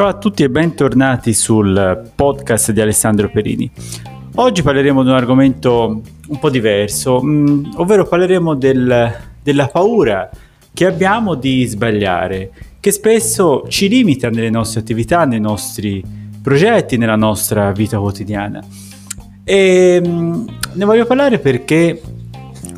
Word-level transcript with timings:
Ciao 0.00 0.08
a 0.08 0.14
tutti 0.14 0.42
e 0.42 0.48
bentornati 0.48 1.34
sul 1.34 2.10
podcast 2.14 2.72
di 2.72 2.80
Alessandro 2.80 3.28
Perini. 3.28 3.70
Oggi 4.36 4.62
parleremo 4.62 5.02
di 5.02 5.10
un 5.10 5.14
argomento 5.14 6.00
un 6.26 6.38
po' 6.38 6.48
diverso, 6.48 7.20
mm, 7.22 7.72
ovvero 7.74 8.06
parleremo 8.08 8.54
del, 8.54 9.14
della 9.42 9.66
paura 9.66 10.30
che 10.72 10.86
abbiamo 10.86 11.34
di 11.34 11.66
sbagliare, 11.66 12.50
che 12.80 12.92
spesso 12.92 13.66
ci 13.68 13.90
limita 13.90 14.30
nelle 14.30 14.48
nostre 14.48 14.80
attività, 14.80 15.26
nei 15.26 15.38
nostri 15.38 16.02
progetti, 16.42 16.96
nella 16.96 17.16
nostra 17.16 17.70
vita 17.72 17.98
quotidiana. 17.98 18.64
E 19.44 20.02
mm, 20.02 20.46
ne 20.76 20.84
voglio 20.86 21.04
parlare 21.04 21.38
perché 21.40 22.00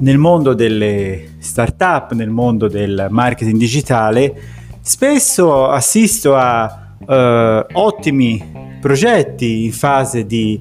nel 0.01 0.19
mondo 0.19 0.55
delle 0.55 1.35
start-up, 1.39 2.15
nel 2.15 2.31
mondo 2.31 2.67
del 2.67 3.07
marketing 3.11 3.59
digitale, 3.59 4.35
spesso 4.81 5.69
assisto 5.69 6.35
a 6.35 6.82
eh, 7.07 7.67
ottimi 7.73 8.43
progetti 8.81 9.65
in 9.65 9.73
fase 9.73 10.27
di, 10.27 10.61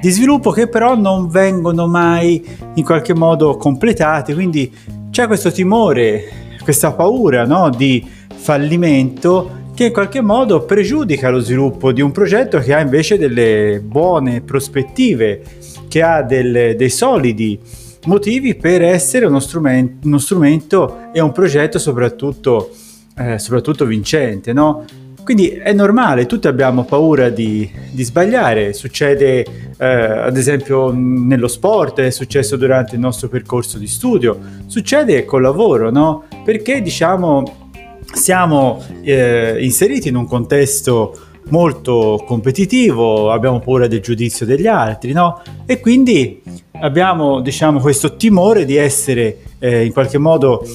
di 0.00 0.10
sviluppo 0.10 0.50
che 0.50 0.68
però 0.68 0.94
non 0.94 1.28
vengono 1.28 1.86
mai 1.86 2.44
in 2.74 2.84
qualche 2.84 3.14
modo 3.14 3.56
completati, 3.56 4.34
quindi 4.34 4.72
c'è 5.10 5.26
questo 5.26 5.50
timore, 5.50 6.56
questa 6.62 6.92
paura 6.92 7.44
no, 7.44 7.70
di 7.70 8.06
fallimento 8.34 9.56
che 9.74 9.86
in 9.86 9.92
qualche 9.92 10.20
modo 10.20 10.64
pregiudica 10.64 11.30
lo 11.30 11.38
sviluppo 11.38 11.92
di 11.92 12.00
un 12.00 12.10
progetto 12.10 12.58
che 12.58 12.74
ha 12.74 12.80
invece 12.80 13.16
delle 13.16 13.80
buone 13.80 14.40
prospettive, 14.40 15.40
che 15.88 16.02
ha 16.02 16.22
delle, 16.22 16.74
dei 16.74 16.90
solidi 16.90 17.58
motivi 18.06 18.54
per 18.56 18.82
essere 18.82 19.26
uno 19.26 19.38
strumento, 19.38 20.06
uno 20.06 20.18
strumento 20.18 20.98
e 21.12 21.20
un 21.20 21.30
progetto 21.30 21.78
soprattutto, 21.78 22.70
eh, 23.16 23.38
soprattutto 23.38 23.84
vincente. 23.84 24.52
No? 24.52 24.84
Quindi 25.28 25.50
è 25.50 25.74
normale, 25.74 26.24
tutti 26.24 26.48
abbiamo 26.48 26.84
paura 26.84 27.28
di, 27.28 27.70
di 27.90 28.02
sbagliare, 28.02 28.72
succede 28.72 29.44
eh, 29.76 29.86
ad 29.86 30.38
esempio 30.38 30.90
nello 30.90 31.48
sport, 31.48 32.00
è 32.00 32.08
successo 32.08 32.56
durante 32.56 32.94
il 32.94 33.02
nostro 33.02 33.28
percorso 33.28 33.76
di 33.76 33.86
studio, 33.86 34.38
succede 34.64 35.26
col 35.26 35.42
lavoro, 35.42 35.90
no? 35.90 36.24
Perché 36.42 36.80
diciamo 36.80 37.68
siamo 38.10 38.82
eh, 39.02 39.58
inseriti 39.60 40.08
in 40.08 40.16
un 40.16 40.24
contesto 40.24 41.14
molto 41.50 42.24
competitivo, 42.26 43.30
abbiamo 43.30 43.58
paura 43.58 43.86
del 43.86 44.00
giudizio 44.00 44.46
degli 44.46 44.66
altri, 44.66 45.12
no? 45.12 45.42
E 45.66 45.78
quindi 45.78 46.40
abbiamo, 46.80 47.42
diciamo, 47.42 47.80
questo 47.80 48.16
timore 48.16 48.64
di 48.64 48.76
essere 48.76 49.40
eh, 49.58 49.84
in 49.84 49.92
qualche 49.92 50.16
modo, 50.16 50.66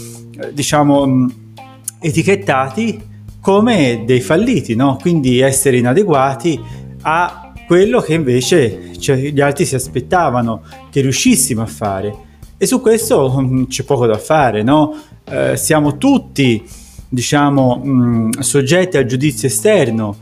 diciamo, 0.53 1.27
etichettati 1.99 3.09
come 3.43 4.03
dei 4.05 4.21
falliti, 4.21 4.73
no? 4.73 4.97
quindi 5.01 5.41
essere 5.41 5.75
inadeguati 5.75 6.57
a 7.01 7.51
quello 7.67 7.99
che 7.99 8.13
invece 8.13 8.97
cioè, 8.97 9.17
gli 9.17 9.41
altri 9.41 9.65
si 9.65 9.75
aspettavano 9.75 10.61
che 10.89 11.01
riuscissimo 11.01 11.61
a 11.61 11.65
fare. 11.65 12.15
E 12.57 12.65
su 12.65 12.79
questo 12.79 13.29
mh, 13.29 13.67
c'è 13.67 13.83
poco 13.83 14.05
da 14.05 14.17
fare, 14.17 14.63
no? 14.63 14.97
eh, 15.25 15.57
siamo 15.57 15.97
tutti 15.97 16.63
diciamo, 17.09 17.75
mh, 17.83 18.39
soggetti 18.39 18.95
al 18.95 19.05
giudizio 19.05 19.49
esterno, 19.49 20.15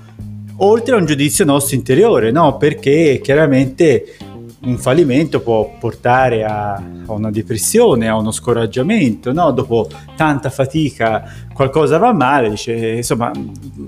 oltre 0.57 0.95
a 0.95 0.97
un 0.97 1.05
giudizio 1.05 1.45
nostro 1.45 1.75
interiore, 1.75 2.31
no? 2.31 2.57
perché 2.57 3.19
chiaramente 3.21 4.15
un 4.63 4.77
fallimento 4.77 5.41
può 5.41 5.75
portare 5.79 6.43
a, 6.43 6.73
a 6.73 7.11
una 7.11 7.31
depressione, 7.31 8.07
a 8.07 8.15
uno 8.15 8.31
scoraggiamento, 8.31 9.33
no? 9.33 9.51
dopo 9.51 9.87
tanta 10.15 10.49
fatica 10.49 11.23
qualcosa 11.53 11.97
va 11.97 12.13
male, 12.13 12.49
dice, 12.49 12.73
insomma 12.73 13.31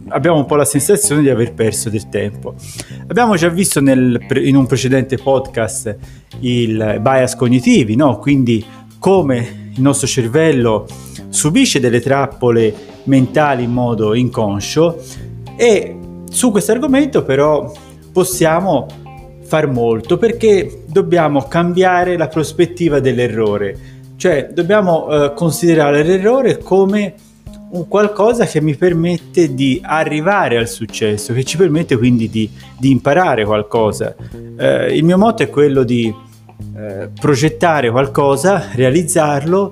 abbiamo 0.09 0.37
un 0.37 0.45
po' 0.45 0.55
la 0.55 0.65
sensazione 0.65 1.21
di 1.21 1.29
aver 1.29 1.53
perso 1.53 1.89
del 1.89 2.09
tempo. 2.09 2.55
Abbiamo 3.07 3.35
già 3.35 3.49
visto 3.49 3.81
nel, 3.81 4.19
in 4.43 4.55
un 4.55 4.65
precedente 4.65 5.17
podcast 5.17 5.95
il 6.39 6.97
bias 6.99 7.35
cognitivi, 7.35 7.95
no? 7.95 8.17
quindi 8.17 8.65
come 8.97 9.71
il 9.75 9.81
nostro 9.81 10.07
cervello 10.07 10.87
subisce 11.29 11.79
delle 11.79 11.99
trappole 11.99 12.73
mentali 13.03 13.63
in 13.63 13.71
modo 13.71 14.15
inconscio 14.15 15.01
e 15.55 15.97
su 16.29 16.51
questo 16.51 16.71
argomento 16.71 17.23
però 17.23 17.71
possiamo 18.11 18.87
far 19.53 19.67
molto 19.67 20.17
perché 20.17 20.81
dobbiamo 20.87 21.43
cambiare 21.43 22.17
la 22.17 22.27
prospettiva 22.27 22.99
dell'errore, 22.99 23.77
cioè 24.15 24.49
dobbiamo 24.51 25.07
eh, 25.11 25.33
considerare 25.35 26.01
l'errore 26.01 26.57
come 26.57 27.13
un 27.69 27.87
qualcosa 27.87 28.45
che 28.45 28.61
mi 28.61 28.75
permette 28.75 29.53
di 29.53 29.79
arrivare 29.83 30.57
al 30.57 30.67
successo, 30.67 31.33
che 31.33 31.43
ci 31.43 31.57
permette 31.57 31.95
quindi 31.97 32.31
di, 32.31 32.49
di 32.79 32.89
imparare 32.89 33.45
qualcosa. 33.45 34.15
Eh, 34.57 34.97
il 34.97 35.03
mio 35.03 35.19
motto 35.19 35.43
è 35.43 35.49
quello 35.51 35.83
di 35.83 36.11
eh, 36.75 37.09
progettare 37.13 37.91
qualcosa, 37.91 38.69
realizzarlo, 38.73 39.71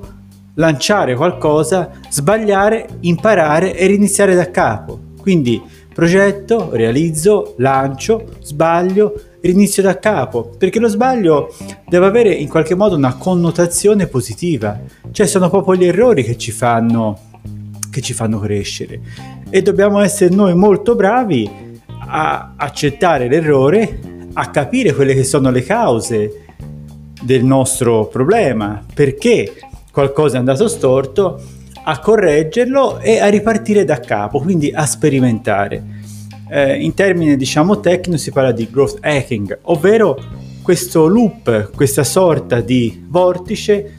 lanciare 0.56 1.16
qualcosa, 1.16 1.90
sbagliare, 2.08 2.88
imparare 3.00 3.76
e 3.76 3.88
riniziare 3.88 4.36
da 4.36 4.52
capo. 4.52 5.00
Quindi 5.20 5.60
progetto, 5.92 6.70
realizzo, 6.72 7.56
lancio, 7.58 8.26
sbaglio, 8.42 9.14
rinizio 9.42 9.84
da 9.84 10.00
capo, 10.00 10.52
perché 10.58 10.80
lo 10.80 10.88
sbaglio 10.88 11.54
deve 11.88 12.06
avere 12.06 12.34
in 12.34 12.48
qualche 12.48 12.76
modo 12.76 12.96
una 12.96 13.16
connotazione 13.16 14.08
positiva, 14.08 14.80
cioè 15.12 15.26
sono 15.26 15.50
proprio 15.50 15.76
gli 15.76 15.86
errori 15.86 16.24
che 16.24 16.38
ci 16.38 16.52
fanno, 16.52 17.18
che 17.90 18.02
ci 18.02 18.14
fanno 18.14 18.40
crescere 18.40 19.02
e 19.50 19.62
dobbiamo 19.62 20.00
essere 20.00 20.34
noi 20.34 20.56
molto 20.56 20.96
bravi 20.96 21.50
a 22.08 22.54
accettare 22.56 23.28
l'errore, 23.28 24.00
a 24.34 24.50
capire 24.50 24.94
quelle 24.94 25.14
che 25.14 25.26
sono 25.26 25.52
le 25.52 25.64
cause 25.64 26.46
del 27.22 27.44
nostro 27.44 28.08
problema, 28.08 28.84
perché 28.94 29.54
qualcosa 29.92 30.38
è 30.38 30.40
andato 30.40 30.68
storto, 30.68 31.42
a 31.84 32.00
correggerlo 32.00 33.00
e 33.00 33.20
a 33.20 33.28
ripartire 33.28 33.84
da 33.84 34.00
capo, 34.00 34.40
quindi 34.40 34.72
a 34.72 34.86
sperimentare. 34.86 35.91
Eh, 36.54 36.84
in 36.84 36.94
termini 36.94 37.38
diciamo 37.38 37.80
tecnici 37.80 38.24
si 38.24 38.32
parla 38.32 38.52
di 38.52 38.68
growth 38.70 38.98
hacking, 39.00 39.60
ovvero 39.64 40.22
questo 40.62 41.08
loop, 41.08 41.74
questa 41.74 42.04
sorta 42.04 42.60
di 42.60 43.06
vortice 43.08 43.96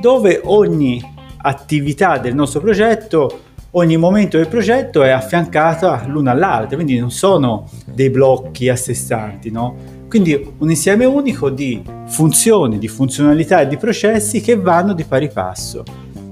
dove 0.00 0.40
ogni 0.44 1.02
attività 1.38 2.18
del 2.18 2.32
nostro 2.32 2.60
progetto, 2.60 3.40
ogni 3.72 3.96
momento 3.96 4.36
del 4.36 4.46
progetto 4.46 5.02
è 5.02 5.08
affiancata 5.08 6.04
l'una 6.06 6.30
all'altra, 6.30 6.76
quindi 6.76 6.96
non 6.96 7.10
sono 7.10 7.68
dei 7.84 8.08
blocchi 8.08 8.68
a 8.68 8.76
sé 8.76 8.94
stanti, 8.94 9.50
no? 9.50 9.74
Quindi 10.08 10.52
un 10.58 10.70
insieme 10.70 11.06
unico 11.06 11.50
di 11.50 11.82
funzioni, 12.06 12.78
di 12.78 12.86
funzionalità 12.86 13.62
e 13.62 13.66
di 13.66 13.76
processi 13.76 14.40
che 14.40 14.54
vanno 14.54 14.92
di 14.92 15.02
pari 15.02 15.28
passo. 15.28 15.82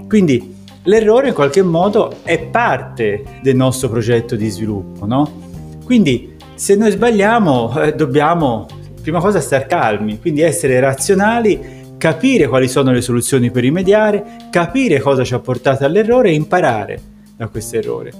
Quindi 0.06 0.54
l'errore 0.84 1.28
in 1.28 1.34
qualche 1.34 1.62
modo 1.62 2.18
è 2.22 2.38
parte 2.38 3.24
del 3.42 3.56
nostro 3.56 3.88
progetto 3.88 4.36
di 4.36 4.48
sviluppo, 4.48 5.04
no? 5.04 5.43
Quindi 5.84 6.34
se 6.54 6.76
noi 6.76 6.90
sbagliamo 6.90 7.82
eh, 7.82 7.92
dobbiamo 7.94 8.66
prima 9.02 9.20
cosa 9.20 9.40
stare 9.40 9.66
calmi, 9.66 10.18
quindi 10.18 10.40
essere 10.40 10.80
razionali, 10.80 11.82
capire 11.98 12.48
quali 12.48 12.68
sono 12.68 12.90
le 12.90 13.02
soluzioni 13.02 13.50
per 13.50 13.62
rimediare, 13.62 14.48
capire 14.50 14.98
cosa 15.00 15.24
ci 15.24 15.34
ha 15.34 15.38
portato 15.40 15.84
all'errore 15.84 16.30
e 16.30 16.34
imparare 16.34 17.00
da 17.36 17.48
questo 17.48 17.76
errore. 17.76 18.12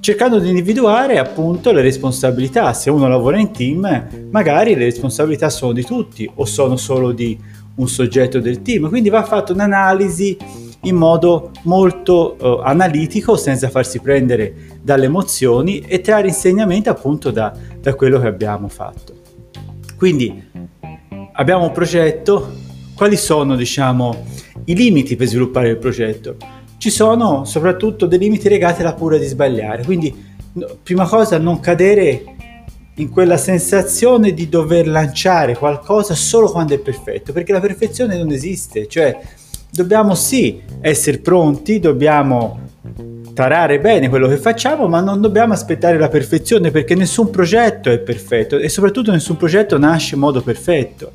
Cercando 0.00 0.38
di 0.38 0.48
individuare 0.48 1.18
appunto 1.18 1.70
le 1.70 1.82
responsabilità, 1.82 2.72
se 2.72 2.90
uno 2.90 3.08
lavora 3.08 3.38
in 3.38 3.52
team, 3.52 4.28
magari 4.30 4.74
le 4.74 4.84
responsabilità 4.84 5.50
sono 5.50 5.72
di 5.72 5.84
tutti 5.84 6.28
o 6.32 6.44
sono 6.44 6.76
solo 6.76 7.12
di 7.12 7.38
un 7.76 7.88
soggetto 7.88 8.40
del 8.40 8.62
team, 8.62 8.88
quindi 8.88 9.08
va 9.08 9.22
fatta 9.22 9.52
un'analisi 9.52 10.36
in 10.82 10.94
modo 10.94 11.50
molto 11.62 12.36
uh, 12.38 12.46
analitico 12.62 13.36
senza 13.36 13.68
farsi 13.68 14.00
prendere 14.00 14.78
dalle 14.80 15.06
emozioni 15.06 15.80
e 15.80 16.00
trarre 16.00 16.28
insegnamenti 16.28 16.88
appunto 16.88 17.30
da, 17.30 17.52
da 17.80 17.94
quello 17.94 18.20
che 18.20 18.26
abbiamo 18.28 18.68
fatto. 18.68 19.14
Quindi 19.96 20.44
abbiamo 21.32 21.64
un 21.64 21.72
progetto, 21.72 22.52
quali 22.94 23.16
sono 23.16 23.56
diciamo 23.56 24.24
i 24.66 24.74
limiti 24.76 25.16
per 25.16 25.26
sviluppare 25.26 25.70
il 25.70 25.78
progetto? 25.78 26.36
Ci 26.78 26.90
sono 26.90 27.44
soprattutto 27.44 28.06
dei 28.06 28.20
limiti 28.20 28.48
legati 28.48 28.82
alla 28.82 28.94
paura 28.94 29.18
di 29.18 29.26
sbagliare, 29.26 29.82
quindi 29.82 30.14
prima 30.82 31.06
cosa 31.06 31.38
non 31.38 31.58
cadere 31.58 32.36
in 32.94 33.10
quella 33.10 33.36
sensazione 33.36 34.32
di 34.32 34.48
dover 34.48 34.86
lanciare 34.88 35.56
qualcosa 35.56 36.14
solo 36.14 36.50
quando 36.50 36.74
è 36.74 36.78
perfetto, 36.78 37.32
perché 37.32 37.52
la 37.52 37.60
perfezione 37.60 38.16
non 38.16 38.30
esiste, 38.30 38.86
cioè 38.86 39.18
dobbiamo 39.70 40.14
sì 40.14 40.60
essere 40.80 41.18
pronti, 41.18 41.80
dobbiamo 41.80 42.66
tarare 43.34 43.78
bene 43.78 44.08
quello 44.08 44.26
che 44.26 44.36
facciamo, 44.36 44.88
ma 44.88 45.00
non 45.00 45.20
dobbiamo 45.20 45.52
aspettare 45.52 45.96
la 45.96 46.08
perfezione 46.08 46.72
perché 46.72 46.94
nessun 46.94 47.30
progetto 47.30 47.88
è 47.90 47.98
perfetto 48.00 48.58
e 48.58 48.68
soprattutto 48.68 49.12
nessun 49.12 49.36
progetto 49.36 49.78
nasce 49.78 50.14
in 50.14 50.20
modo 50.20 50.42
perfetto. 50.42 51.12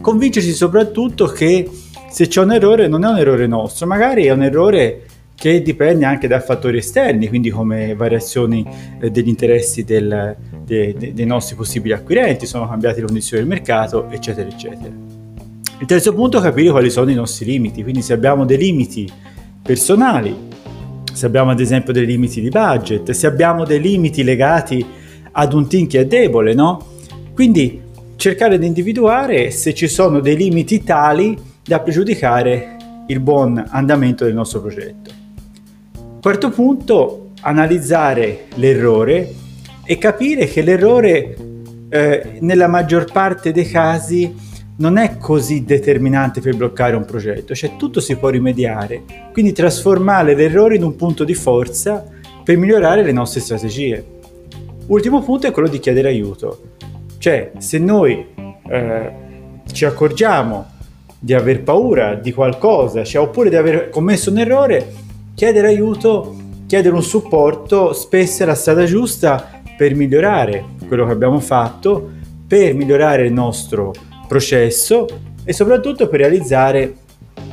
Convincersi 0.00 0.52
soprattutto 0.52 1.26
che 1.26 1.68
se 2.10 2.28
c'è 2.28 2.40
un 2.40 2.52
errore 2.52 2.86
non 2.86 3.04
è 3.04 3.08
un 3.08 3.18
errore 3.18 3.46
nostro, 3.46 3.86
magari 3.86 4.26
è 4.26 4.30
un 4.30 4.42
errore 4.42 5.06
che 5.34 5.62
dipende 5.62 6.04
anche 6.04 6.28
da 6.28 6.38
fattori 6.38 6.78
esterni, 6.78 7.26
quindi 7.26 7.50
come 7.50 7.94
variazioni 7.94 8.64
eh, 9.00 9.10
degli 9.10 9.28
interessi 9.28 9.84
del, 9.84 10.36
de, 10.64 10.94
de, 10.96 11.14
dei 11.14 11.26
nostri 11.26 11.56
possibili 11.56 11.94
acquirenti, 11.94 12.46
sono 12.46 12.68
cambiate 12.68 13.00
le 13.00 13.06
condizioni 13.06 13.42
del 13.42 13.50
mercato, 13.50 14.08
eccetera, 14.10 14.48
eccetera. 14.48 15.09
Il 15.80 15.86
terzo 15.86 16.12
punto 16.12 16.36
è 16.36 16.42
capire 16.42 16.70
quali 16.72 16.90
sono 16.90 17.10
i 17.10 17.14
nostri 17.14 17.46
limiti, 17.46 17.82
quindi 17.82 18.02
se 18.02 18.12
abbiamo 18.12 18.44
dei 18.44 18.58
limiti 18.58 19.10
personali, 19.62 20.36
se 21.10 21.24
abbiamo 21.24 21.52
ad 21.52 21.58
esempio 21.58 21.94
dei 21.94 22.04
limiti 22.04 22.42
di 22.42 22.50
budget, 22.50 23.12
se 23.12 23.26
abbiamo 23.26 23.64
dei 23.64 23.80
limiti 23.80 24.22
legati 24.22 24.84
ad 25.32 25.54
un 25.54 25.66
team 25.68 25.86
che 25.86 26.00
è 26.00 26.06
debole, 26.06 26.52
no? 26.52 26.86
Quindi 27.32 27.80
cercare 28.16 28.58
di 28.58 28.66
individuare 28.66 29.50
se 29.50 29.72
ci 29.72 29.88
sono 29.88 30.20
dei 30.20 30.36
limiti 30.36 30.84
tali 30.84 31.34
da 31.64 31.80
pregiudicare 31.80 32.76
il 33.06 33.20
buon 33.20 33.64
andamento 33.70 34.26
del 34.26 34.34
nostro 34.34 34.60
progetto. 34.60 35.10
Quarto 36.20 36.50
punto, 36.50 37.30
analizzare 37.40 38.48
l'errore 38.56 39.32
e 39.82 39.96
capire 39.96 40.44
che 40.44 40.60
l'errore 40.60 41.36
eh, 41.88 42.36
nella 42.40 42.68
maggior 42.68 43.10
parte 43.10 43.50
dei 43.50 43.66
casi 43.66 44.48
non 44.80 44.96
è 44.96 45.18
così 45.18 45.64
determinante 45.64 46.40
per 46.40 46.56
bloccare 46.56 46.96
un 46.96 47.04
progetto, 47.04 47.54
cioè 47.54 47.76
tutto 47.76 48.00
si 48.00 48.16
può 48.16 48.30
rimediare, 48.30 49.02
quindi 49.32 49.52
trasformare 49.52 50.34
l'errore 50.34 50.76
in 50.76 50.82
un 50.82 50.96
punto 50.96 51.24
di 51.24 51.34
forza 51.34 52.04
per 52.42 52.56
migliorare 52.56 53.02
le 53.02 53.12
nostre 53.12 53.40
strategie. 53.40 54.04
Ultimo 54.86 55.22
punto 55.22 55.46
è 55.46 55.50
quello 55.50 55.68
di 55.68 55.78
chiedere 55.78 56.08
aiuto, 56.08 56.62
cioè 57.18 57.52
se 57.58 57.78
noi 57.78 58.26
eh, 58.68 59.12
ci 59.70 59.84
accorgiamo 59.84 60.66
di 61.18 61.34
aver 61.34 61.62
paura 61.62 62.14
di 62.14 62.32
qualcosa, 62.32 63.04
cioè, 63.04 63.22
oppure 63.22 63.50
di 63.50 63.56
aver 63.56 63.90
commesso 63.90 64.30
un 64.30 64.38
errore, 64.38 64.92
chiedere 65.34 65.68
aiuto, 65.68 66.36
chiedere 66.66 66.94
un 66.94 67.02
supporto, 67.02 67.92
spesso 67.92 68.44
è 68.44 68.46
la 68.46 68.54
strada 68.54 68.86
giusta 68.86 69.60
per 69.76 69.94
migliorare 69.94 70.64
quello 70.88 71.04
che 71.04 71.12
abbiamo 71.12 71.38
fatto, 71.38 72.12
per 72.46 72.72
migliorare 72.74 73.26
il 73.26 73.32
nostro 73.32 73.92
processo 74.30 75.08
e 75.42 75.52
soprattutto 75.52 76.06
per 76.08 76.20
realizzare 76.20 76.94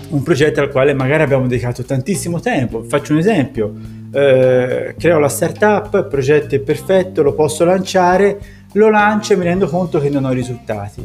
un 0.10 0.22
progetto 0.22 0.62
al 0.62 0.70
quale 0.70 0.94
magari 0.94 1.24
abbiamo 1.24 1.48
dedicato 1.48 1.84
tantissimo 1.84 2.40
tempo. 2.40 2.84
Faccio 2.84 3.14
un 3.14 3.18
esempio, 3.18 3.74
eh, 4.14 4.94
creo 4.96 5.18
la 5.18 5.28
startup, 5.28 5.96
il 5.96 6.06
progetto 6.08 6.54
è 6.54 6.60
perfetto, 6.60 7.24
lo 7.24 7.34
posso 7.34 7.66
lanciare, 7.66 8.40
lo 8.74 8.92
lancio 8.92 9.34
e 9.34 9.38
mi 9.38 9.46
rendo 9.46 9.68
conto 9.68 10.00
che 10.00 10.10
non 10.10 10.26
ho 10.26 10.32
risultati. 10.32 11.04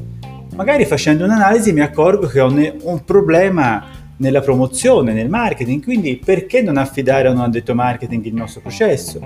Magari 0.54 0.84
facendo 0.84 1.24
un'analisi 1.24 1.72
mi 1.72 1.80
accorgo 1.80 2.26
che 2.26 2.40
ho 2.40 2.52
un 2.52 3.02
problema 3.06 3.86
nella 4.18 4.42
promozione, 4.42 5.14
nel 5.14 5.30
marketing, 5.30 5.82
quindi 5.82 6.20
perché 6.22 6.60
non 6.60 6.76
affidare 6.76 7.28
a 7.28 7.30
un 7.30 7.40
addetto 7.40 7.74
marketing 7.74 8.26
il 8.26 8.34
nostro 8.34 8.60
processo? 8.60 9.20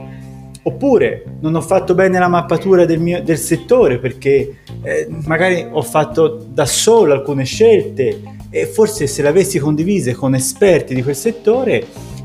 Oppure 0.62 1.24
non 1.40 1.56
ho 1.56 1.60
fatto 1.60 1.94
bene 1.94 2.20
la 2.20 2.28
mappatura 2.28 2.84
del, 2.84 3.00
mio, 3.00 3.20
del 3.20 3.38
settore 3.38 3.98
perché 3.98 4.58
eh, 4.86 5.08
magari 5.24 5.66
ho 5.68 5.82
fatto 5.82 6.46
da 6.48 6.64
solo 6.64 7.12
alcune 7.12 7.42
scelte 7.42 8.22
e 8.50 8.66
forse 8.66 9.08
se 9.08 9.20
le 9.20 9.28
avessi 9.28 9.58
condivise 9.58 10.14
con 10.14 10.32
esperti 10.36 10.94
di 10.94 11.02
quel 11.02 11.16
settore 11.16 11.84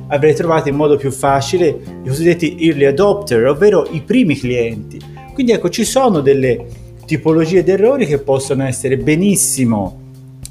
avrei 0.10 0.36
trovato 0.36 0.70
in 0.70 0.76
modo 0.76 0.96
più 0.96 1.10
facile 1.10 1.76
i 2.04 2.08
cosiddetti 2.08 2.58
early 2.60 2.86
adopter, 2.86 3.48
ovvero 3.48 3.88
i 3.90 4.02
primi 4.02 4.38
clienti. 4.38 5.00
Quindi 5.34 5.54
ecco, 5.54 5.70
ci 5.70 5.84
sono 5.84 6.20
delle 6.20 6.68
tipologie 7.06 7.64
di 7.64 7.72
errori 7.72 8.06
che 8.06 8.20
possono 8.20 8.64
essere 8.64 8.98
benissimo 8.98 10.00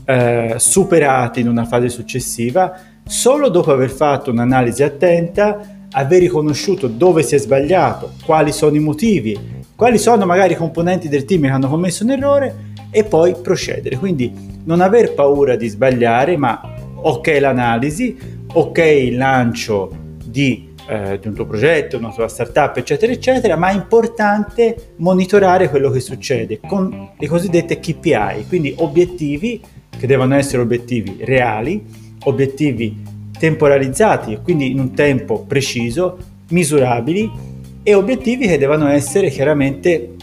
eh, 0.04 0.54
superati 0.56 1.38
in 1.38 1.48
una 1.48 1.64
fase 1.64 1.88
successiva 1.88 2.76
solo 3.06 3.48
dopo 3.48 3.70
aver 3.70 3.90
fatto 3.90 4.32
un'analisi 4.32 4.82
attenta, 4.82 5.86
aver 5.92 6.22
riconosciuto 6.22 6.88
dove 6.88 7.22
si 7.22 7.36
è 7.36 7.38
sbagliato, 7.38 8.14
quali 8.24 8.50
sono 8.50 8.74
i 8.74 8.80
motivi, 8.80 9.59
quali 9.80 9.96
sono 9.96 10.26
magari 10.26 10.52
i 10.52 10.56
componenti 10.56 11.08
del 11.08 11.24
team 11.24 11.44
che 11.44 11.48
hanno 11.48 11.66
commesso 11.66 12.04
un 12.04 12.10
errore 12.10 12.54
e 12.90 13.02
poi 13.02 13.34
procedere. 13.40 13.96
Quindi 13.96 14.30
non 14.64 14.82
aver 14.82 15.14
paura 15.14 15.56
di 15.56 15.68
sbagliare, 15.68 16.36
ma 16.36 16.60
ok 16.96 17.38
l'analisi, 17.40 18.14
ok 18.52 18.76
il 18.76 19.16
lancio 19.16 19.90
di, 20.22 20.74
eh, 20.86 21.18
di 21.18 21.28
un 21.28 21.32
tuo 21.34 21.46
progetto, 21.46 21.96
una 21.96 22.12
tua 22.12 22.28
startup, 22.28 22.76
eccetera, 22.76 23.10
eccetera, 23.10 23.56
ma 23.56 23.70
è 23.70 23.74
importante 23.74 24.92
monitorare 24.96 25.70
quello 25.70 25.88
che 25.88 26.00
succede 26.00 26.60
con 26.60 27.12
le 27.16 27.26
cosiddette 27.26 27.80
KPI, 27.80 28.48
quindi 28.48 28.74
obiettivi 28.76 29.62
che 29.98 30.06
devono 30.06 30.34
essere 30.34 30.60
obiettivi 30.60 31.20
reali, 31.24 31.82
obiettivi 32.24 33.02
temporalizzati, 33.38 34.40
quindi 34.42 34.72
in 34.72 34.78
un 34.78 34.92
tempo 34.92 35.42
preciso, 35.48 36.18
misurabili 36.50 37.48
e 37.82 37.94
obiettivi 37.94 38.46
che 38.46 38.58
devono 38.58 38.88
essere 38.88 39.30
chiaramente 39.30 40.16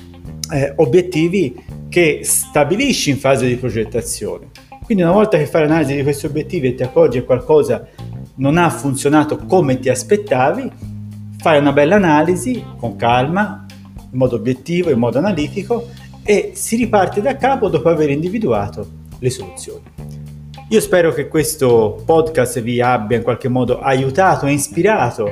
eh, 0.51 0.73
obiettivi 0.75 1.55
che 1.89 2.21
stabilisci 2.23 3.09
in 3.09 3.17
fase 3.17 3.47
di 3.47 3.55
progettazione. 3.55 4.49
Quindi 4.83 5.03
una 5.03 5.13
volta 5.13 5.37
che 5.37 5.47
fai 5.47 5.63
l'analisi 5.63 5.95
di 5.95 6.03
questi 6.03 6.25
obiettivi 6.25 6.67
e 6.67 6.75
ti 6.75 6.83
accorgi 6.83 7.19
che 7.19 7.25
qualcosa 7.25 7.87
non 8.35 8.57
ha 8.57 8.69
funzionato 8.69 9.37
come 9.37 9.79
ti 9.79 9.89
aspettavi, 9.89 10.71
fai 11.39 11.59
una 11.59 11.73
bella 11.73 11.95
analisi 11.95 12.63
con 12.77 12.95
calma, 12.95 13.65
in 14.11 14.17
modo 14.17 14.35
obiettivo, 14.35 14.89
in 14.89 14.99
modo 14.99 15.17
analitico 15.17 15.89
e 16.23 16.51
si 16.53 16.75
riparte 16.75 17.21
da 17.21 17.35
capo 17.35 17.69
dopo 17.69 17.89
aver 17.89 18.09
individuato 18.09 18.87
le 19.19 19.29
soluzioni. 19.29 19.83
Io 20.69 20.81
spero 20.81 21.13
che 21.13 21.27
questo 21.27 22.01
podcast 22.05 22.61
vi 22.61 22.81
abbia 22.81 23.17
in 23.17 23.23
qualche 23.23 23.47
modo 23.47 23.79
aiutato 23.79 24.45
e 24.45 24.51
ispirato, 24.51 25.31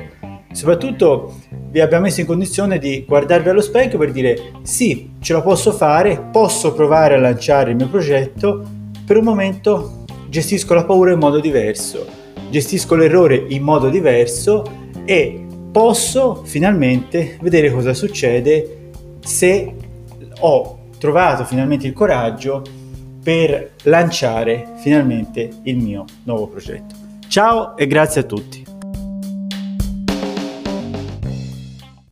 soprattutto 0.56 1.36
vi 1.70 1.82
abbia 1.82 2.00
messo 2.00 2.22
in 2.22 2.26
condizione 2.26 2.80
di 2.80 3.04
guardarvi 3.06 3.50
allo 3.50 3.62
specchio 3.62 3.98
per 3.98 4.12
dire 4.12 4.54
sì, 4.64 5.12
ce 5.20 5.34
la 5.34 5.42
posso 5.42 5.74
fare, 5.74 6.30
posso 6.32 6.74
provare 6.74 7.16
a 7.16 7.20
lanciare 7.20 7.72
il 7.72 7.76
mio 7.76 7.90
progetto, 7.90 8.64
per 9.06 9.18
un 9.18 9.26
momento 9.26 10.06
gestisco 10.30 10.74
la 10.74 10.86
paura 10.86 11.12
in 11.12 11.20
modo 11.20 11.40
diverso, 11.40 12.06
gestisco 12.50 12.96
l'errore 12.96 13.46
in 13.50 13.62
modo 13.62 13.90
diverso 13.90 14.64
e 15.04 15.46
posso 15.72 16.42
finalmente 16.46 17.38
vedere 17.42 17.70
cosa 17.70 17.94
succede 17.94 18.92
se 19.20 19.74
ho 20.40 20.80
trovato 20.98 21.44
finalmente 21.44 21.86
il 21.86 21.94
coraggio 21.94 22.62
per 23.22 23.72
lanciare 23.84 24.74
finalmente 24.78 25.50
il 25.64 25.78
mio 25.78 26.06
nuovo 26.24 26.48
progetto. 26.48 26.96
Ciao 27.28 27.76
e 27.76 27.88
grazie 27.88 28.22
a 28.22 28.24
tutti. 28.24 28.65